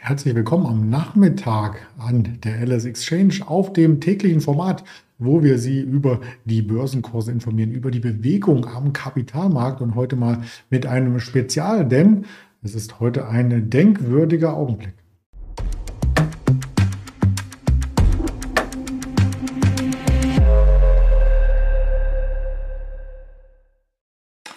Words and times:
Herzlich 0.00 0.34
willkommen 0.34 0.64
am 0.64 0.88
Nachmittag 0.88 1.86
an 1.98 2.38
der 2.42 2.64
LS 2.66 2.86
Exchange 2.86 3.40
auf 3.46 3.72
dem 3.72 4.00
täglichen 4.00 4.40
Format, 4.40 4.84
wo 5.18 5.42
wir 5.42 5.58
Sie 5.58 5.80
über 5.80 6.20
die 6.46 6.62
Börsenkurse 6.62 7.30
informieren, 7.30 7.72
über 7.72 7.90
die 7.90 7.98
Bewegung 7.98 8.64
am 8.66 8.92
Kapitalmarkt 8.94 9.82
und 9.82 9.96
heute 9.96 10.16
mal 10.16 10.42
mit 10.70 10.86
einem 10.86 11.20
Spezial, 11.20 11.86
denn 11.86 12.24
es 12.62 12.74
ist 12.74 13.00
heute 13.00 13.28
ein 13.28 13.68
denkwürdiger 13.70 14.54
Augenblick. 14.54 14.94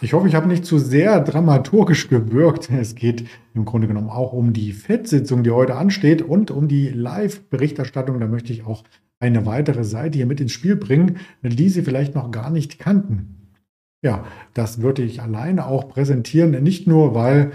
Ich 0.04 0.14
hoffe, 0.14 0.28
ich 0.28 0.34
habe 0.34 0.48
nicht 0.48 0.66
zu 0.66 0.80
sehr 0.80 1.20
dramaturgisch 1.20 2.08
gewirkt. 2.08 2.72
Es 2.72 2.96
geht 2.96 3.26
im 3.54 3.66
Grunde 3.66 3.88
genommen 3.88 4.10
auch 4.10 4.34
um 4.34 4.52
die 4.52 4.74
FED-Sitzung, 4.74 5.44
die 5.44 5.52
heute 5.52 5.76
ansteht 5.76 6.24
und 6.24 6.50
um 6.50 6.68
die 6.68 6.90
Live-Berichterstattung. 6.90 8.20
Da 8.20 8.26
möchte 8.26 8.52
ich 8.52 8.66
auch 8.66 8.84
eine 9.20 9.46
weitere 9.46 9.84
Seite 9.84 10.18
hier 10.18 10.26
mit 10.26 10.42
ins 10.42 10.54
Spiel 10.54 10.76
bringen, 10.76 11.18
die 11.44 11.70
Sie 11.70 11.84
vielleicht 11.84 12.16
noch 12.16 12.32
gar 12.32 12.50
nicht 12.50 12.80
kannten. 12.80 13.54
Ja, 14.04 14.26
das 14.56 14.82
würde 14.82 15.04
ich 15.04 15.22
alleine 15.22 15.68
auch 15.68 15.88
präsentieren, 15.88 16.64
nicht 16.64 16.88
nur, 16.88 17.14
weil 17.14 17.52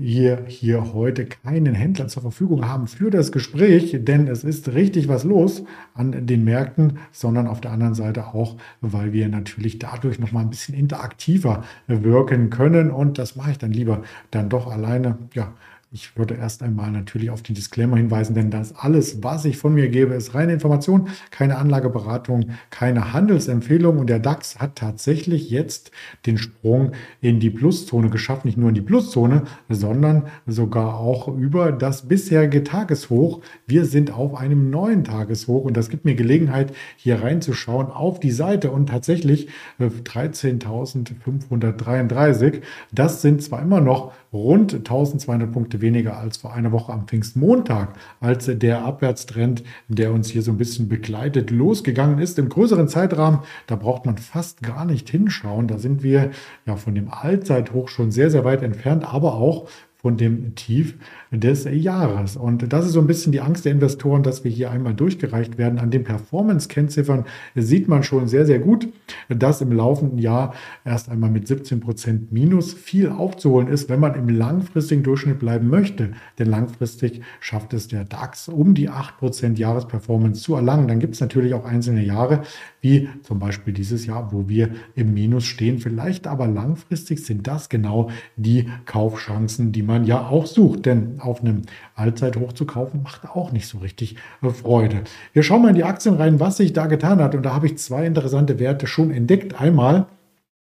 wir 0.00 0.44
hier 0.46 0.94
heute 0.94 1.26
keinen 1.26 1.74
Händler 1.74 2.08
zur 2.08 2.22
Verfügung 2.22 2.66
haben 2.66 2.86
für 2.86 3.10
das 3.10 3.32
Gespräch, 3.32 3.96
denn 4.00 4.28
es 4.28 4.44
ist 4.44 4.72
richtig 4.72 5.08
was 5.08 5.24
los 5.24 5.62
an 5.94 6.26
den 6.26 6.42
Märkten, 6.42 6.98
sondern 7.12 7.46
auf 7.46 7.60
der 7.60 7.72
anderen 7.72 7.94
Seite 7.94 8.28
auch, 8.28 8.56
weil 8.80 9.12
wir 9.12 9.28
natürlich 9.28 9.78
dadurch 9.78 10.18
noch 10.18 10.32
mal 10.32 10.40
ein 10.40 10.50
bisschen 10.50 10.74
interaktiver 10.74 11.64
wirken 11.86 12.48
können 12.48 12.90
und 12.90 13.18
das 13.18 13.36
mache 13.36 13.50
ich 13.52 13.58
dann 13.58 13.72
lieber 13.72 14.02
dann 14.30 14.48
doch 14.48 14.72
alleine. 14.72 15.18
Ja, 15.34 15.52
ich 15.92 16.16
würde 16.16 16.34
erst 16.34 16.62
einmal 16.62 16.92
natürlich 16.92 17.30
auf 17.30 17.42
den 17.42 17.56
Disclaimer 17.56 17.96
hinweisen, 17.96 18.36
denn 18.36 18.52
das 18.52 18.76
alles, 18.76 19.24
was 19.24 19.44
ich 19.44 19.56
von 19.56 19.74
mir 19.74 19.88
gebe, 19.88 20.14
ist 20.14 20.34
reine 20.34 20.52
Information, 20.52 21.08
keine 21.32 21.58
Anlageberatung, 21.58 22.50
keine 22.70 23.12
Handelsempfehlung. 23.12 23.98
Und 23.98 24.08
der 24.08 24.20
DAX 24.20 24.60
hat 24.60 24.76
tatsächlich 24.76 25.50
jetzt 25.50 25.90
den 26.26 26.38
Sprung 26.38 26.92
in 27.20 27.40
die 27.40 27.50
Pluszone 27.50 28.08
geschafft. 28.08 28.44
Nicht 28.44 28.56
nur 28.56 28.68
in 28.68 28.76
die 28.76 28.82
Pluszone, 28.82 29.42
sondern 29.68 30.28
sogar 30.46 30.96
auch 30.96 31.26
über 31.26 31.72
das 31.72 32.06
bisherige 32.06 32.62
Tageshoch. 32.62 33.40
Wir 33.66 33.84
sind 33.84 34.12
auf 34.12 34.36
einem 34.36 34.70
neuen 34.70 35.02
Tageshoch 35.02 35.64
und 35.64 35.76
das 35.76 35.88
gibt 35.88 36.04
mir 36.04 36.14
Gelegenheit, 36.14 36.72
hier 36.98 37.20
reinzuschauen 37.20 37.88
auf 37.88 38.20
die 38.20 38.30
Seite. 38.30 38.70
Und 38.70 38.90
tatsächlich 38.90 39.48
13.533. 39.80 42.44
Äh, 42.44 42.60
das 42.92 43.22
sind 43.22 43.42
zwar 43.42 43.60
immer 43.60 43.80
noch 43.80 44.12
rund 44.32 44.74
1200 44.74 45.50
Punkte 45.50 45.80
weniger 45.80 46.18
als 46.18 46.36
vor 46.36 46.52
einer 46.54 46.72
Woche 46.72 46.92
am 46.92 47.06
Pfingstmontag, 47.06 47.94
als 48.20 48.50
der 48.52 48.84
Abwärtstrend, 48.84 49.64
der 49.88 50.12
uns 50.12 50.30
hier 50.30 50.42
so 50.42 50.52
ein 50.52 50.58
bisschen 50.58 50.88
begleitet, 50.88 51.50
losgegangen 51.50 52.18
ist. 52.18 52.38
Im 52.38 52.48
größeren 52.48 52.88
Zeitrahmen, 52.88 53.40
da 53.66 53.76
braucht 53.76 54.06
man 54.06 54.18
fast 54.18 54.62
gar 54.62 54.84
nicht 54.84 55.10
hinschauen. 55.10 55.66
Da 55.66 55.78
sind 55.78 56.02
wir 56.02 56.30
ja 56.66 56.76
von 56.76 56.94
dem 56.94 57.10
Allzeithoch 57.10 57.88
schon 57.88 58.10
sehr, 58.10 58.30
sehr 58.30 58.44
weit 58.44 58.62
entfernt, 58.62 59.12
aber 59.12 59.34
auch 59.34 59.68
von 60.00 60.16
dem 60.16 60.54
Tief 60.54 60.94
des 61.30 61.66
Jahres. 61.70 62.36
Und 62.36 62.72
das 62.72 62.86
ist 62.86 62.92
so 62.92 63.00
ein 63.00 63.06
bisschen 63.06 63.32
die 63.32 63.40
Angst 63.40 63.64
der 63.64 63.72
Investoren, 63.72 64.22
dass 64.22 64.44
wir 64.44 64.50
hier 64.50 64.70
einmal 64.70 64.94
durchgereicht 64.94 65.58
werden. 65.58 65.78
An 65.78 65.90
den 65.90 66.04
Performance-Kennziffern 66.04 67.24
sieht 67.54 67.86
man 67.86 68.02
schon 68.02 68.26
sehr, 68.26 68.46
sehr 68.46 68.60
gut, 68.60 68.88
dass 69.28 69.60
im 69.60 69.72
laufenden 69.72 70.18
Jahr 70.18 70.54
erst 70.84 71.10
einmal 71.10 71.30
mit 71.30 71.46
17 71.46 71.80
Prozent 71.80 72.32
Minus 72.32 72.72
viel 72.72 73.10
aufzuholen 73.10 73.68
ist, 73.68 73.90
wenn 73.90 74.00
man 74.00 74.14
im 74.14 74.28
langfristigen 74.28 75.02
Durchschnitt 75.02 75.38
bleiben 75.38 75.68
möchte. 75.68 76.12
Denn 76.38 76.48
langfristig 76.48 77.20
schafft 77.40 77.74
es 77.74 77.88
der 77.88 78.04
DAX, 78.04 78.48
um 78.48 78.74
die 78.74 78.88
8 78.88 79.18
Prozent 79.18 79.58
Jahresperformance 79.58 80.40
zu 80.40 80.54
erlangen. 80.54 80.88
Dann 80.88 80.98
gibt 80.98 81.14
es 81.14 81.20
natürlich 81.20 81.52
auch 81.52 81.64
einzelne 81.64 82.02
Jahre, 82.02 82.42
wie 82.80 83.08
zum 83.22 83.38
Beispiel 83.38 83.74
dieses 83.74 84.06
Jahr, 84.06 84.32
wo 84.32 84.48
wir 84.48 84.70
im 84.94 85.12
Minus 85.12 85.44
stehen. 85.44 85.78
Vielleicht 85.78 86.26
aber 86.26 86.46
langfristig 86.46 87.24
sind 87.24 87.46
das 87.46 87.68
genau 87.68 88.10
die 88.36 88.66
Kaufchancen, 88.86 89.72
die 89.72 89.82
man 89.82 89.89
ja 90.04 90.28
auch 90.28 90.46
sucht. 90.46 90.86
Denn 90.86 91.20
auf 91.20 91.40
einem 91.40 91.62
Allzeithoch 91.94 92.52
zu 92.52 92.64
kaufen, 92.64 93.02
macht 93.02 93.28
auch 93.28 93.52
nicht 93.52 93.66
so 93.66 93.78
richtig 93.78 94.16
äh, 94.42 94.50
Freude. 94.50 95.02
Wir 95.32 95.42
schauen 95.42 95.62
mal 95.62 95.68
in 95.68 95.74
die 95.74 95.84
Aktien 95.84 96.14
rein, 96.14 96.40
was 96.40 96.56
sich 96.56 96.72
da 96.72 96.86
getan 96.86 97.20
hat. 97.20 97.34
Und 97.34 97.42
da 97.42 97.54
habe 97.54 97.66
ich 97.66 97.78
zwei 97.78 98.06
interessante 98.06 98.58
Werte 98.58 98.86
schon 98.86 99.10
entdeckt. 99.10 99.60
Einmal 99.60 100.06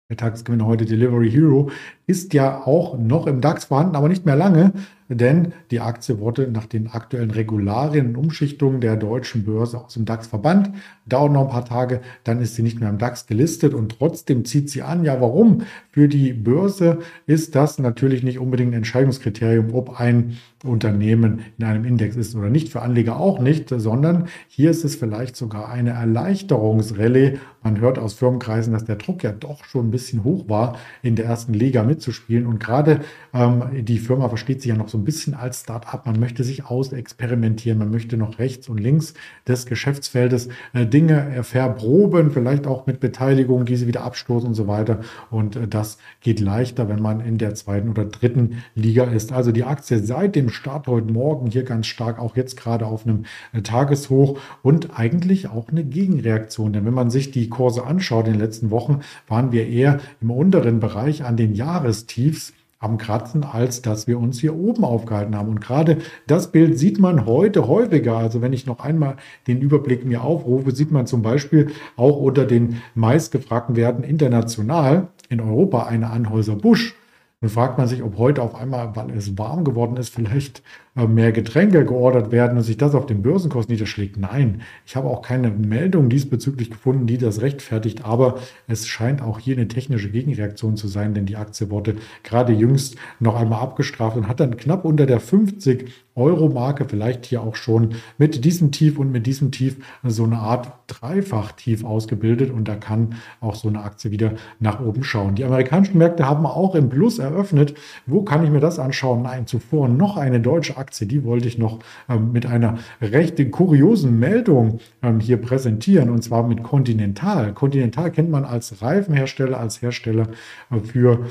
der 0.09 0.17
Tagesgewinner 0.17 0.67
heute 0.67 0.85
Delivery 0.85 1.31
Hero 1.31 1.71
ist 2.07 2.35
ja 2.35 2.63
auch 2.65 2.99
noch 2.99 3.27
im 3.27 3.41
DAX 3.41 3.67
vorhanden, 3.67 3.97
aber 3.97 4.09
nicht 4.09 4.27
mehr 4.27 4.37
lange 4.37 4.73
denn 5.09 5.53
die 5.71 5.81
Aktie 5.81 6.19
wurde 6.19 6.51
nach 6.51 6.67
den 6.67 6.89
aktuellen 6.89 7.31
Regularien 7.31 8.09
und 8.09 8.17
Umschichtungen 8.17 8.81
der 8.81 8.97
deutschen 8.97 9.45
Börse 9.45 9.79
aus 9.79 9.95
dem 9.95 10.05
DAX 10.05 10.27
verbannt. 10.27 10.71
Dauert 11.07 11.33
noch 11.33 11.43
ein 11.43 11.51
paar 11.51 11.65
Tage, 11.65 12.01
dann 12.25 12.41
ist 12.41 12.57
sie 12.57 12.63
nicht 12.63 12.81
mehr 12.81 12.89
im 12.89 12.99
DAX 12.99 13.27
gelistet 13.27 13.75
und 13.75 13.97
trotzdem 13.99 14.45
zieht 14.45 14.71
sie 14.71 14.83
an. 14.83 15.05
Ja, 15.05 15.21
warum? 15.21 15.63
Für 15.93 16.09
die 16.09 16.33
Börse 16.33 16.99
ist 17.27 17.55
das 17.55 17.79
natürlich 17.79 18.25
nicht 18.25 18.41
unbedingt 18.41 18.73
ein 18.73 18.79
Entscheidungskriterium, 18.79 19.73
ob 19.75 20.01
ein 20.01 20.39
Unternehmen 20.65 21.43
in 21.59 21.65
einem 21.65 21.85
Index 21.85 22.17
ist 22.17 22.35
oder 22.35 22.51
nicht. 22.51 22.71
Für 22.71 22.83
Anleger 22.83 23.21
auch 23.21 23.39
nicht, 23.39 23.69
sondern 23.69 24.27
hier 24.49 24.71
ist 24.71 24.85
es 24.85 24.97
vielleicht 24.97 25.37
sogar 25.37 25.69
eine 25.69 25.91
Erleichterungsrallye. 25.91 27.39
Man 27.63 27.79
hört 27.81 28.01
aus 28.01 28.15
Firmenkreisen, 28.15 28.73
dass 28.73 28.85
der 28.85 28.97
Druck 28.97 29.23
ja 29.23 29.31
doch 29.31 29.65
schon 29.65 29.89
ein 29.89 29.91
bisschen 29.93 30.25
hoch 30.25 30.49
war, 30.49 30.77
in 31.03 31.15
der 31.15 31.27
ersten 31.27 31.53
Liga 31.53 31.85
mitzuspielen. 31.97 32.47
Und 32.47 32.61
gerade 32.61 33.01
ähm, 33.33 33.63
die 33.85 33.99
Firma 33.99 34.29
versteht 34.29 34.63
sich 34.63 34.69
ja 34.69 34.77
noch 34.77 34.89
so 34.89 34.99
ein 34.99 35.05
bisschen 35.05 35.35
als 35.35 35.61
Start-up. 35.61 36.07
Man 36.07 36.21
möchte 36.21 36.45
sich 36.45 36.67
ausexperimentieren, 36.67 37.79
man 37.79 37.91
möchte 37.91 38.17
noch 38.17 38.39
rechts 38.39 38.69
und 38.69 38.79
links 38.79 39.15
des 39.49 39.67
Geschäftsfeldes 39.67 40.49
äh, 40.73 40.87
Dinge 40.87 41.43
verproben, 41.43 42.31
vielleicht 42.31 42.67
auch 42.67 42.87
mit 42.87 43.01
Beteiligung, 43.01 43.65
diese 43.65 43.87
wieder 43.87 44.03
abstoßen 44.05 44.49
und 44.49 44.55
so 44.55 44.67
weiter. 44.67 45.01
Und 45.31 45.57
äh, 45.57 45.67
das 45.67 45.99
geht 46.21 46.41
leichter, 46.41 46.89
wenn 46.89 47.01
man 47.01 47.21
in 47.21 47.39
der 47.39 47.55
zweiten 47.55 47.89
oder 47.89 48.05
dritten 48.05 48.63
Liga 48.75 49.05
ist. 49.05 49.33
Also 49.33 49.53
die 49.53 49.65
Aktie 49.65 49.99
seit 49.99 50.37
dem 50.37 50.51
Start 50.51 50.87
heute 50.87 51.13
Morgen 51.13 51.51
hier 51.51 51.65
ganz 51.65 51.87
stark, 51.87 52.19
auch 52.19 52.37
jetzt 52.37 52.57
gerade 52.57 52.87
auf 52.87 53.07
einem 53.07 53.25
äh, 53.53 53.63
Tageshoch 53.63 54.39
und 54.63 54.99
eigentlich 54.99 55.49
auch 55.49 55.69
eine 55.69 55.85
Gegenreaktion. 55.85 56.73
Denn 56.73 56.85
wenn 56.85 56.95
man 56.95 57.11
sich 57.11 57.31
die 57.31 57.49
Kurse 57.49 57.85
anschaut 57.85 58.27
in 58.27 58.35
den 58.35 58.41
letzten 58.41 58.71
Wochen, 58.71 59.01
waren 59.29 59.53
wir 59.53 59.67
eher 59.67 60.01
im 60.21 60.31
unteren 60.31 60.81
Bereich 60.81 61.25
an 61.25 61.37
den 61.37 61.55
Jahrestiefs 61.87 62.53
am 62.79 62.99
Kratzen, 62.99 63.43
als 63.43 63.81
dass 63.81 64.07
wir 64.07 64.19
uns 64.19 64.41
hier 64.41 64.55
oben 64.55 64.85
aufgehalten 64.85 65.35
haben. 65.35 65.49
Und 65.49 65.61
gerade 65.61 65.99
das 66.27 66.53
Bild 66.53 66.79
sieht 66.79 66.99
man 66.99 67.25
heute 67.25 67.69
häufiger. 67.69 68.19
Also 68.19 68.43
wenn 68.43 68.53
ich 68.53 68.67
noch 68.67 68.81
einmal 68.81 69.17
den 69.47 69.61
Überblick 69.63 70.05
mir 70.05 70.23
aufrufe, 70.23 70.73
sieht 70.73 70.91
man 70.91 71.07
zum 71.07 71.23
Beispiel 71.23 71.71
auch 71.97 72.19
unter 72.19 72.45
den 72.45 72.83
meistgefragten 72.95 73.77
Werten 73.77 74.03
international 74.03 75.09
in 75.31 75.41
Europa 75.41 75.85
eine 75.85 76.11
Anhäuser 76.11 76.55
Busch. 76.55 76.95
Dann 77.41 77.51
fragt 77.51 77.79
man 77.79 77.89
sich, 77.89 78.03
ob 78.03 78.19
heute 78.19 78.43
auf 78.43 78.55
einmal, 78.55 78.95
weil 78.95 79.11
es 79.11 79.39
warm 79.39 79.65
geworden 79.65 79.97
ist, 79.97 80.15
vielleicht 80.15 80.63
mehr 81.05 81.31
Getränke 81.33 81.85
geordert 81.85 82.33
werden 82.33 82.57
und 82.57 82.63
sich 82.63 82.79
das 82.79 82.95
auf 82.95 83.05
den 83.05 83.21
Börsenkurs 83.21 83.69
niederschlägt. 83.69 84.17
Nein, 84.17 84.63
ich 84.87 84.97
habe 84.97 85.09
auch 85.09 85.21
keine 85.21 85.51
Meldung 85.51 86.09
diesbezüglich 86.09 86.71
gefunden, 86.71 87.07
die 87.07 87.19
das 87.19 87.43
rechtfertigt, 87.43 88.07
aber 88.07 88.39
es 88.67 88.87
scheint 88.87 89.21
auch 89.21 89.39
hier 89.39 89.57
eine 89.57 89.69
technische 89.69 90.11
Gegenreaktion 90.11 90.77
zu 90.77 90.89
sein, 90.89 91.13
denn 91.13 91.27
die 91.27 91.37
Aktie 91.37 91.71
wurde 91.71 91.97
gerade 92.23 92.55
jüngst 92.55 92.97
noch 93.21 93.37
einmal 93.37 93.61
abgestraft 93.61 94.17
und 94.17 94.27
hat 94.27 94.41
dann 94.41 94.57
knapp 94.57 94.87
unter 94.87 95.05
der 95.05 95.21
50 95.21 95.93
Euro-Marke 96.15 96.87
vielleicht 96.89 97.27
hier 97.27 97.43
auch 97.43 97.57
schon 97.57 97.97
mit 98.17 98.45
diesem 98.47 98.73
Tief 98.73 98.99
und 98.99 99.13
mit 99.13 99.27
diesem 99.27 99.51
Tief 99.51 99.77
so 100.03 100.25
eine 100.25 100.39
Art 100.39 100.73
Dreifach-Tief 100.87 101.85
ausgebildet 101.85 102.51
und 102.51 102.69
da 102.69 102.77
kann 102.77 103.17
auch 103.41 103.55
so 103.55 103.69
eine 103.69 103.83
Aktie 103.83 104.11
wieder 104.11 104.33
nach 104.59 104.81
oben 104.81 105.05
schauen. 105.05 105.35
Die 105.35 105.45
amerikanischen 105.45 105.99
Märkte 105.99 106.27
haben 106.27 106.47
auch 106.47 106.75
im 106.75 106.89
Plus 106.89 107.19
eröffnet. 107.19 107.75
Wo 108.07 108.23
kann 108.23 108.43
ich 108.45 108.51
mir 108.51 108.61
das 108.61 108.79
anschauen? 108.79 109.23
Nein, 109.23 109.47
zuvor 109.47 109.89
noch 109.89 110.17
eine 110.17 110.41
deutsche 110.41 110.79
Aktie 110.79 110.86
Aktie, 110.87 111.09
die 111.09 111.25
wollte 111.25 111.49
ich 111.49 111.59
noch 111.59 111.81
ähm, 112.09 112.31
mit 112.31 112.47
einer 112.47 112.79
recht 113.03 113.51
kuriosen 113.51 114.21
Meldung 114.21 114.79
ähm, 115.03 115.19
hier 115.19 115.37
präsentieren, 115.39 116.11
und 116.11 116.23
zwar 116.23 116.47
mit 116.47 116.63
Continental. 116.63 117.53
Continental 117.55 118.13
kennt 118.13 118.31
man 118.31 118.45
als 118.45 118.83
Reifenhersteller, 118.83 119.59
als 119.59 119.83
Hersteller 119.83 120.29
äh, 120.71 120.79
für 120.79 121.27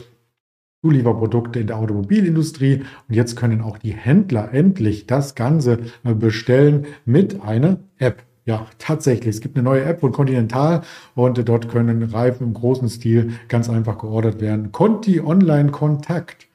Zulieferprodukte 0.84 1.62
in 1.62 1.68
der 1.68 1.78
Automobilindustrie. 1.78 2.84
Und 3.08 3.16
jetzt 3.16 3.38
können 3.38 3.62
auch 3.62 3.78
die 3.78 3.94
Händler 3.94 4.54
endlich 4.54 5.08
das 5.08 5.36
Ganze 5.36 5.80
äh, 6.04 6.14
bestellen 6.14 6.86
mit 7.06 7.42
einer 7.42 7.78
App. 7.98 8.24
Ja, 8.44 8.68
tatsächlich. 8.78 9.36
Es 9.36 9.42
gibt 9.42 9.56
eine 9.56 9.64
neue 9.64 9.86
App 9.86 10.02
von 10.02 10.12
Continental 10.12 10.82
und 11.16 11.48
dort 11.48 11.70
können 11.70 12.04
Reifen 12.04 12.48
im 12.48 12.54
großen 12.54 12.90
Stil 12.90 13.32
ganz 13.48 13.70
einfach 13.70 13.98
geordert 14.00 14.42
werden. 14.42 14.74
Conti 14.74 15.22
Online 15.22 15.72
Kontakt. 15.72 16.48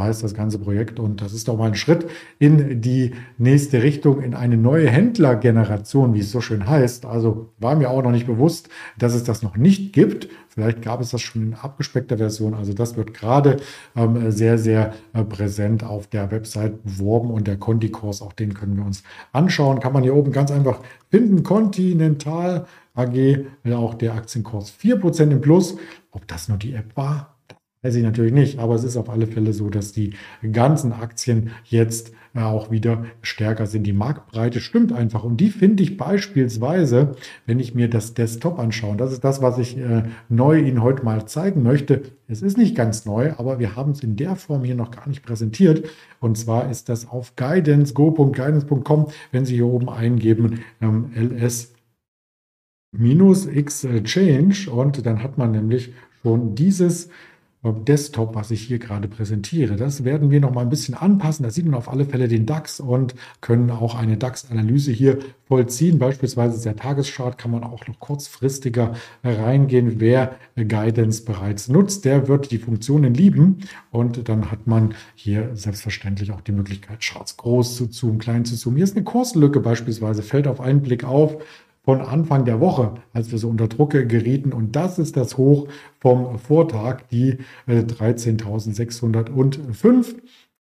Heißt 0.00 0.22
das 0.22 0.34
ganze 0.34 0.58
Projekt. 0.58 0.98
Und 0.98 1.20
das 1.20 1.32
ist 1.32 1.48
doch 1.48 1.56
mal 1.56 1.68
ein 1.68 1.74
Schritt 1.74 2.08
in 2.38 2.80
die 2.80 3.12
nächste 3.36 3.82
Richtung, 3.82 4.22
in 4.22 4.34
eine 4.34 4.56
neue 4.56 4.88
Händlergeneration, 4.88 6.14
wie 6.14 6.20
es 6.20 6.30
so 6.30 6.40
schön 6.40 6.68
heißt. 6.68 7.06
Also 7.06 7.50
war 7.58 7.76
mir 7.76 7.90
auch 7.90 8.02
noch 8.02 8.10
nicht 8.10 8.26
bewusst, 8.26 8.68
dass 8.98 9.14
es 9.14 9.24
das 9.24 9.42
noch 9.42 9.56
nicht 9.56 9.92
gibt. 9.92 10.28
Vielleicht 10.48 10.82
gab 10.82 11.00
es 11.00 11.10
das 11.10 11.20
schon 11.20 11.42
in 11.42 11.54
abgespeckter 11.54 12.18
Version. 12.18 12.54
Also 12.54 12.72
das 12.72 12.96
wird 12.96 13.14
gerade 13.14 13.58
ähm, 13.94 14.30
sehr, 14.30 14.58
sehr 14.58 14.92
äh, 15.12 15.22
präsent 15.22 15.84
auf 15.84 16.08
der 16.08 16.30
Website 16.30 16.82
beworben 16.84 17.30
und 17.30 17.46
der 17.46 17.56
Conti-Kurs, 17.56 18.22
auch 18.22 18.32
den 18.32 18.54
können 18.54 18.76
wir 18.76 18.84
uns 18.84 19.04
anschauen. 19.32 19.80
Kann 19.80 19.92
man 19.92 20.02
hier 20.02 20.14
oben 20.14 20.32
ganz 20.32 20.50
einfach 20.50 20.80
finden. 21.10 21.42
Continental 21.42 22.66
AG, 22.94 23.46
auch 23.72 23.94
der 23.94 24.14
Aktienkurs 24.14 24.72
4% 24.82 25.30
im 25.30 25.40
Plus. 25.40 25.76
Ob 26.10 26.26
das 26.26 26.48
nur 26.48 26.58
die 26.58 26.72
App 26.72 26.96
war, 26.96 27.37
Weiß 27.82 27.94
ich 27.94 28.02
natürlich 28.02 28.32
nicht, 28.32 28.58
aber 28.58 28.74
es 28.74 28.82
ist 28.82 28.96
auf 28.96 29.08
alle 29.08 29.28
Fälle 29.28 29.52
so, 29.52 29.70
dass 29.70 29.92
die 29.92 30.14
ganzen 30.52 30.92
Aktien 30.92 31.50
jetzt 31.64 32.12
äh, 32.34 32.40
auch 32.40 32.72
wieder 32.72 33.04
stärker 33.22 33.66
sind. 33.66 33.84
Die 33.84 33.92
Marktbreite 33.92 34.60
stimmt 34.60 34.92
einfach 34.92 35.22
und 35.22 35.36
die 35.36 35.50
finde 35.50 35.84
ich 35.84 35.96
beispielsweise, 35.96 37.14
wenn 37.46 37.60
ich 37.60 37.76
mir 37.76 37.88
das 37.88 38.14
Desktop 38.14 38.58
anschaue. 38.58 38.96
Das 38.96 39.12
ist 39.12 39.22
das, 39.22 39.42
was 39.42 39.58
ich 39.58 39.78
äh, 39.78 40.02
neu 40.28 40.58
Ihnen 40.58 40.82
heute 40.82 41.04
mal 41.04 41.26
zeigen 41.26 41.62
möchte. 41.62 42.02
Es 42.26 42.42
ist 42.42 42.58
nicht 42.58 42.74
ganz 42.74 43.06
neu, 43.06 43.32
aber 43.36 43.60
wir 43.60 43.76
haben 43.76 43.92
es 43.92 44.02
in 44.02 44.16
der 44.16 44.34
Form 44.34 44.64
hier 44.64 44.74
noch 44.74 44.90
gar 44.90 45.08
nicht 45.08 45.24
präsentiert. 45.24 45.88
Und 46.18 46.36
zwar 46.36 46.68
ist 46.70 46.88
das 46.88 47.08
auf 47.08 47.36
guidance, 47.36 47.94
go.guidance.com, 47.94 49.06
wenn 49.30 49.44
Sie 49.44 49.54
hier 49.54 49.66
oben 49.66 49.88
eingeben, 49.88 50.64
ähm, 50.80 51.12
LS 51.14 51.74
minus 52.90 53.46
X 53.46 53.86
Change 54.02 54.68
und 54.70 55.06
dann 55.06 55.22
hat 55.22 55.38
man 55.38 55.52
nämlich 55.52 55.92
schon 56.22 56.54
dieses 56.54 57.10
Desktop, 57.64 58.36
was 58.36 58.52
ich 58.52 58.62
hier 58.62 58.78
gerade 58.78 59.08
präsentiere. 59.08 59.74
Das 59.74 60.04
werden 60.04 60.30
wir 60.30 60.40
noch 60.40 60.54
mal 60.54 60.60
ein 60.60 60.68
bisschen 60.70 60.94
anpassen. 60.94 61.42
Da 61.42 61.50
sieht 61.50 61.64
man 61.64 61.74
auf 61.74 61.88
alle 61.88 62.04
Fälle 62.04 62.28
den 62.28 62.46
DAX 62.46 62.78
und 62.78 63.16
können 63.40 63.70
auch 63.70 63.96
eine 63.96 64.16
DAX-Analyse 64.16 64.92
hier 64.92 65.18
vollziehen. 65.48 65.98
Beispielsweise 65.98 66.62
der 66.62 66.76
Tageschart 66.76 67.36
kann 67.36 67.50
man 67.50 67.64
auch 67.64 67.86
noch 67.88 67.98
kurzfristiger 67.98 68.94
reingehen. 69.24 69.98
Wer 69.98 70.36
Guidance 70.56 71.24
bereits 71.24 71.68
nutzt, 71.68 72.04
der 72.04 72.28
wird 72.28 72.52
die 72.52 72.58
Funktionen 72.58 73.12
lieben 73.12 73.58
und 73.90 74.28
dann 74.28 74.52
hat 74.52 74.68
man 74.68 74.94
hier 75.16 75.50
selbstverständlich 75.54 76.30
auch 76.30 76.40
die 76.40 76.52
Möglichkeit, 76.52 77.00
Charts 77.00 77.36
groß 77.36 77.76
zu 77.76 77.88
zoomen, 77.88 78.18
klein 78.18 78.44
zu 78.44 78.54
zoomen. 78.54 78.76
Hier 78.76 78.84
ist 78.84 78.94
eine 78.94 79.04
Kurslücke 79.04 79.58
beispielsweise, 79.58 80.22
fällt 80.22 80.46
auf 80.46 80.60
einen 80.60 80.80
Blick 80.80 81.02
auf 81.02 81.38
von 81.88 82.02
Anfang 82.02 82.44
der 82.44 82.60
Woche, 82.60 82.96
als 83.14 83.32
wir 83.32 83.38
so 83.38 83.48
unter 83.48 83.66
Druck 83.66 83.92
gerieten. 83.92 84.52
Und 84.52 84.76
das 84.76 84.98
ist 84.98 85.16
das 85.16 85.38
Hoch 85.38 85.68
vom 85.98 86.38
Vortag, 86.38 87.04
die 87.10 87.38
13.605. 87.66 90.16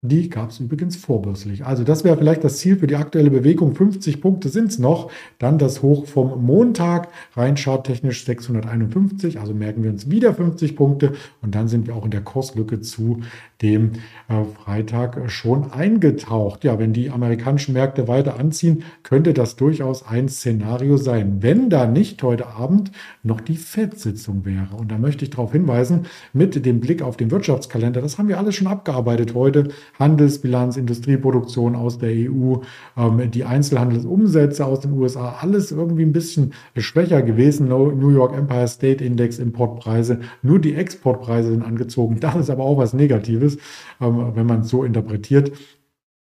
Die 0.03 0.31
gab 0.31 0.49
es 0.49 0.59
übrigens 0.59 0.95
vorbörslich. 0.95 1.63
Also 1.63 1.83
das 1.83 2.03
wäre 2.03 2.17
vielleicht 2.17 2.43
das 2.43 2.57
Ziel 2.57 2.75
für 2.75 2.87
die 2.87 2.95
aktuelle 2.95 3.29
Bewegung. 3.29 3.75
50 3.75 4.19
Punkte 4.19 4.49
sind 4.49 4.71
es 4.71 4.79
noch. 4.79 5.11
Dann 5.37 5.59
das 5.59 5.83
Hoch 5.83 6.07
vom 6.07 6.43
Montag, 6.43 7.09
rein 7.35 7.55
charttechnisch 7.55 8.25
651. 8.25 9.39
Also 9.39 9.53
merken 9.53 9.83
wir 9.83 9.91
uns 9.91 10.09
wieder 10.09 10.33
50 10.33 10.75
Punkte. 10.75 11.13
Und 11.43 11.53
dann 11.53 11.67
sind 11.67 11.85
wir 11.85 11.95
auch 11.95 12.03
in 12.03 12.09
der 12.09 12.21
Kurslücke 12.21 12.81
zu 12.81 13.21
dem 13.61 13.91
äh, 14.27 14.43
Freitag 14.43 15.29
schon 15.29 15.71
eingetaucht. 15.71 16.63
Ja, 16.63 16.79
wenn 16.79 16.93
die 16.93 17.11
amerikanischen 17.11 17.73
Märkte 17.73 18.07
weiter 18.07 18.39
anziehen, 18.39 18.83
könnte 19.03 19.35
das 19.35 19.55
durchaus 19.55 20.03
ein 20.03 20.29
Szenario 20.29 20.97
sein. 20.97 21.43
Wenn 21.43 21.69
da 21.69 21.85
nicht 21.85 22.23
heute 22.23 22.47
Abend 22.47 22.91
noch 23.21 23.39
die 23.39 23.55
FED-Sitzung 23.55 24.45
wäre. 24.45 24.75
Und 24.75 24.91
da 24.91 24.97
möchte 24.97 25.25
ich 25.25 25.29
darauf 25.29 25.51
hinweisen, 25.51 26.07
mit 26.33 26.65
dem 26.65 26.79
Blick 26.79 27.03
auf 27.03 27.17
den 27.17 27.29
Wirtschaftskalender, 27.29 28.01
das 28.01 28.17
haben 28.17 28.29
wir 28.29 28.39
alles 28.39 28.55
schon 28.55 28.65
abgearbeitet 28.65 29.35
heute 29.35 29.69
Handelsbilanz, 30.01 30.75
Industrieproduktion 30.75 31.75
aus 31.75 31.99
der 31.99 32.09
EU, 32.09 32.55
ähm, 32.97 33.31
die 33.31 33.45
Einzelhandelsumsätze 33.45 34.65
aus 34.65 34.81
den 34.81 34.91
USA, 34.93 35.37
alles 35.39 35.71
irgendwie 35.71 36.03
ein 36.03 36.11
bisschen 36.11 36.51
schwächer 36.75 37.21
gewesen. 37.21 37.69
New 37.69 38.09
York 38.09 38.35
Empire 38.35 38.67
State 38.67 39.01
Index, 39.03 39.39
Importpreise, 39.39 40.19
nur 40.41 40.59
die 40.59 40.75
Exportpreise 40.75 41.51
sind 41.51 41.63
angezogen. 41.63 42.19
Das 42.19 42.35
ist 42.35 42.49
aber 42.49 42.63
auch 42.63 42.77
was 42.77 42.93
Negatives, 42.93 43.57
ähm, 44.01 44.31
wenn 44.35 44.45
man 44.45 44.61
es 44.61 44.69
so 44.69 44.83
interpretiert. 44.83 45.53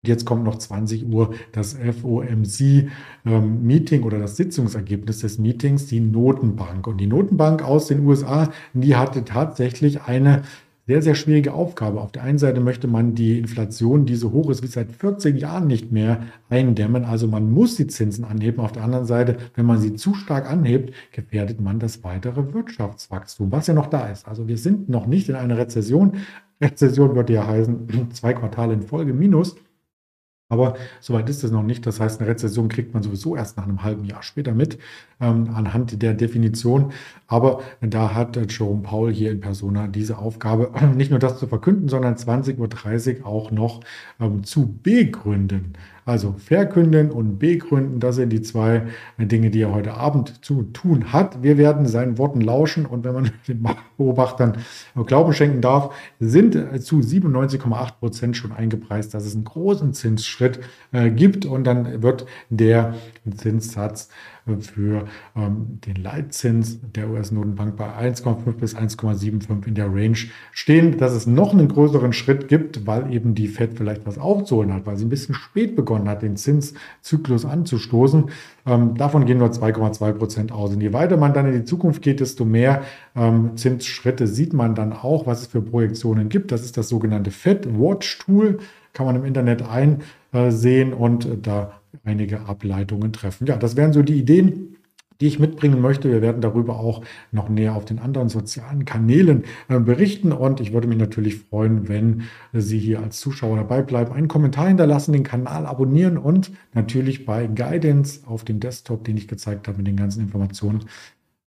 Jetzt 0.06 0.24
kommt 0.24 0.44
noch 0.44 0.56
20 0.56 1.12
Uhr 1.12 1.34
das 1.50 1.74
FOMC-Meeting 1.74 2.90
ähm, 4.00 4.06
oder 4.06 4.20
das 4.20 4.36
Sitzungsergebnis 4.36 5.18
des 5.18 5.38
Meetings, 5.38 5.86
die 5.86 5.98
Notenbank. 5.98 6.86
Und 6.86 6.98
die 6.98 7.08
Notenbank 7.08 7.62
aus 7.62 7.88
den 7.88 8.06
USA, 8.06 8.52
die 8.74 8.94
hatte 8.94 9.24
tatsächlich 9.24 10.02
eine 10.02 10.42
sehr, 10.88 11.02
sehr 11.02 11.14
schwierige 11.14 11.52
Aufgabe. 11.52 12.00
Auf 12.00 12.12
der 12.12 12.22
einen 12.22 12.38
Seite 12.38 12.60
möchte 12.60 12.88
man 12.88 13.14
die 13.14 13.38
Inflation, 13.38 14.06
die 14.06 14.16
so 14.16 14.32
hoch 14.32 14.48
ist 14.48 14.62
wie 14.62 14.68
seit 14.68 14.90
14 14.90 15.36
Jahren 15.36 15.66
nicht 15.66 15.92
mehr 15.92 16.22
eindämmen. 16.48 17.04
Also 17.04 17.26
man 17.28 17.50
muss 17.50 17.76
die 17.76 17.88
Zinsen 17.88 18.24
anheben. 18.24 18.60
Auf 18.60 18.72
der 18.72 18.84
anderen 18.84 19.04
Seite, 19.04 19.36
wenn 19.54 19.66
man 19.66 19.78
sie 19.80 19.96
zu 19.96 20.14
stark 20.14 20.50
anhebt, 20.50 20.94
gefährdet 21.12 21.60
man 21.60 21.78
das 21.78 22.04
weitere 22.04 22.54
Wirtschaftswachstum, 22.54 23.52
was 23.52 23.66
ja 23.66 23.74
noch 23.74 23.88
da 23.88 24.08
ist. 24.08 24.26
Also 24.26 24.48
wir 24.48 24.56
sind 24.56 24.88
noch 24.88 25.06
nicht 25.06 25.28
in 25.28 25.34
einer 25.34 25.58
Rezession. 25.58 26.12
Rezession 26.58 27.14
würde 27.14 27.34
ja 27.34 27.46
heißen, 27.46 28.10
zwei 28.12 28.32
Quartale 28.32 28.72
in 28.72 28.80
Folge 28.80 29.12
minus. 29.12 29.56
Aber 30.50 30.76
soweit 31.00 31.28
ist 31.28 31.44
es 31.44 31.50
noch 31.50 31.62
nicht. 31.62 31.86
Das 31.86 32.00
heißt, 32.00 32.20
eine 32.20 32.30
Rezession 32.30 32.68
kriegt 32.68 32.94
man 32.94 33.02
sowieso 33.02 33.36
erst 33.36 33.58
nach 33.58 33.64
einem 33.64 33.82
halben 33.82 34.04
Jahr 34.04 34.22
später 34.22 34.54
mit, 34.54 34.78
ähm, 35.20 35.50
anhand 35.54 36.00
der 36.00 36.14
Definition. 36.14 36.92
Aber 37.26 37.60
da 37.82 38.14
hat 38.14 38.38
Jerome 38.50 38.82
Paul 38.82 39.12
hier 39.12 39.30
in 39.30 39.40
Persona 39.40 39.88
diese 39.88 40.16
Aufgabe, 40.16 40.72
nicht 40.96 41.10
nur 41.10 41.18
das 41.18 41.38
zu 41.38 41.46
verkünden, 41.48 41.88
sondern 41.88 42.14
20.30 42.14 43.20
Uhr 43.20 43.26
auch 43.26 43.50
noch 43.50 43.80
ähm, 44.20 44.42
zu 44.42 44.78
begründen. 44.82 45.74
Also 46.08 46.36
verkünden 46.38 47.10
und 47.10 47.38
begründen, 47.38 48.00
das 48.00 48.16
sind 48.16 48.30
die 48.30 48.40
zwei 48.40 48.84
Dinge, 49.18 49.50
die 49.50 49.60
er 49.60 49.74
heute 49.74 49.92
Abend 49.92 50.42
zu 50.42 50.62
tun 50.62 51.12
hat. 51.12 51.42
Wir 51.42 51.58
werden 51.58 51.86
seinen 51.86 52.16
Worten 52.16 52.40
lauschen 52.40 52.86
und 52.86 53.04
wenn 53.04 53.12
man 53.12 53.30
den 53.46 53.62
Beobachtern 53.98 54.56
Glauben 55.04 55.34
schenken 55.34 55.60
darf, 55.60 55.94
sind 56.18 56.54
zu 56.82 57.00
97,8 57.00 57.98
Prozent 57.98 58.38
schon 58.38 58.52
eingepreist, 58.52 59.12
dass 59.12 59.26
es 59.26 59.34
einen 59.34 59.44
großen 59.44 59.92
Zinsschritt 59.92 60.60
äh, 60.92 61.10
gibt 61.10 61.44
und 61.44 61.64
dann 61.64 62.02
wird 62.02 62.24
der 62.48 62.94
Zinssatz 63.36 64.08
für 64.60 65.06
ähm, 65.36 65.78
den 65.86 65.96
Leitzins 66.02 66.78
der 66.94 67.10
US-Notenbank 67.10 67.76
bei 67.76 67.86
1,5 67.86 68.52
bis 68.52 68.76
1,75 68.76 69.66
in 69.66 69.74
der 69.74 69.86
Range 69.86 70.16
stehen, 70.52 70.98
dass 70.98 71.12
es 71.12 71.26
noch 71.26 71.52
einen 71.52 71.68
größeren 71.68 72.12
Schritt 72.12 72.48
gibt, 72.48 72.86
weil 72.86 73.12
eben 73.12 73.34
die 73.34 73.48
Fed 73.48 73.74
vielleicht 73.76 74.06
was 74.06 74.18
aufzuholen 74.18 74.72
hat, 74.72 74.86
weil 74.86 74.96
sie 74.96 75.04
ein 75.04 75.10
bisschen 75.10 75.34
spät 75.34 75.76
begonnen 75.76 76.08
hat, 76.08 76.22
den 76.22 76.36
Zinszyklus 76.36 77.44
anzustoßen. 77.44 78.30
Ähm, 78.66 78.94
davon 78.94 79.24
gehen 79.24 79.38
nur 79.38 79.48
2,2 79.48 80.12
Prozent 80.12 80.52
aus. 80.52 80.74
Und 80.74 80.80
je 80.80 80.92
weiter 80.92 81.16
man 81.16 81.32
dann 81.32 81.46
in 81.46 81.52
die 81.52 81.64
Zukunft 81.64 82.02
geht, 82.02 82.20
desto 82.20 82.44
mehr 82.44 82.82
ähm, 83.16 83.56
Zinsschritte 83.56 84.26
sieht 84.26 84.52
man 84.52 84.74
dann 84.74 84.92
auch, 84.92 85.26
was 85.26 85.42
es 85.42 85.46
für 85.46 85.62
Projektionen 85.62 86.28
gibt. 86.28 86.52
Das 86.52 86.64
ist 86.64 86.76
das 86.76 86.88
sogenannte 86.88 87.30
Fed 87.30 87.66
Watch 87.78 88.18
Tool, 88.18 88.58
kann 88.98 89.06
man 89.06 89.14
im 89.14 89.24
Internet 89.24 89.62
einsehen 89.62 90.92
und 90.92 91.28
da 91.42 91.80
einige 92.02 92.40
Ableitungen 92.40 93.12
treffen. 93.12 93.46
Ja, 93.46 93.56
das 93.56 93.76
wären 93.76 93.92
so 93.92 94.02
die 94.02 94.18
Ideen, 94.18 94.76
die 95.20 95.28
ich 95.28 95.38
mitbringen 95.38 95.80
möchte. 95.80 96.10
Wir 96.10 96.20
werden 96.20 96.40
darüber 96.40 96.80
auch 96.80 97.02
noch 97.30 97.48
näher 97.48 97.76
auf 97.76 97.84
den 97.84 98.00
anderen 98.00 98.28
sozialen 98.28 98.84
Kanälen 98.84 99.44
äh, 99.68 99.78
berichten 99.78 100.32
und 100.32 100.58
ich 100.58 100.72
würde 100.72 100.88
mich 100.88 100.98
natürlich 100.98 101.36
freuen, 101.36 101.88
wenn 101.88 102.22
Sie 102.52 102.80
hier 102.80 102.98
als 102.98 103.20
Zuschauer 103.20 103.56
dabei 103.56 103.82
bleiben, 103.82 104.12
einen 104.12 104.26
Kommentar 104.26 104.66
hinterlassen, 104.66 105.12
den 105.12 105.22
Kanal 105.22 105.64
abonnieren 105.64 106.18
und 106.18 106.50
natürlich 106.74 107.24
bei 107.24 107.46
Guidance 107.46 108.22
auf 108.26 108.42
dem 108.42 108.58
Desktop, 108.58 109.04
den 109.04 109.16
ich 109.16 109.28
gezeigt 109.28 109.68
habe, 109.68 109.78
mit 109.78 109.86
den 109.86 109.96
ganzen 109.96 110.22
Informationen 110.22 110.86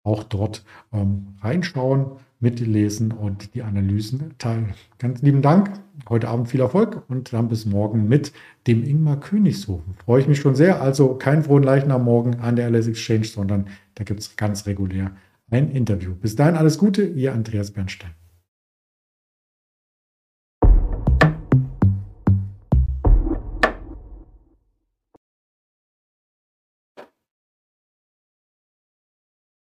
auch 0.02 0.22
dort 0.22 0.64
ähm, 0.92 1.34
reinschauen 1.40 2.12
mitlesen 2.40 3.12
und 3.12 3.54
die 3.54 3.62
Analysen 3.62 4.34
teilen. 4.38 4.74
Ganz 4.98 5.22
lieben 5.22 5.42
Dank. 5.42 5.72
Heute 6.08 6.28
Abend 6.28 6.48
viel 6.48 6.60
Erfolg 6.60 7.02
und 7.08 7.32
dann 7.32 7.48
bis 7.48 7.66
morgen 7.66 8.08
mit 8.08 8.32
dem 8.66 8.84
Ingmar 8.84 9.18
Königshofen. 9.18 9.94
Freue 10.04 10.20
ich 10.20 10.28
mich 10.28 10.38
schon 10.38 10.54
sehr. 10.54 10.80
Also 10.80 11.14
kein 11.14 11.42
frohen 11.42 11.64
Leichnam 11.64 12.04
morgen 12.04 12.36
an 12.36 12.56
der 12.56 12.70
LS 12.70 12.86
Exchange, 12.86 13.24
sondern 13.24 13.66
da 13.96 14.04
gibt 14.04 14.20
es 14.20 14.36
ganz 14.36 14.66
regulär 14.66 15.10
ein 15.50 15.70
Interview. 15.70 16.14
Bis 16.14 16.36
dahin 16.36 16.56
alles 16.56 16.78
Gute, 16.78 17.04
Ihr 17.04 17.32
Andreas 17.32 17.72
Bernstein. 17.72 18.17